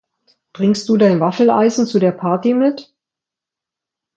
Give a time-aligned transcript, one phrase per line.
[0.53, 2.91] Bringst du dein Waffeleisen zu der Party mit?